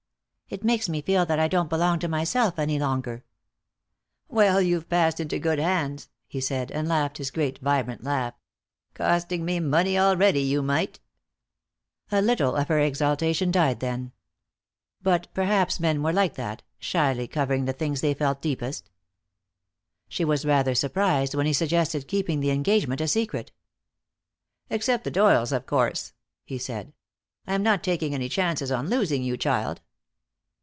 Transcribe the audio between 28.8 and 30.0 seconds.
losing you, child."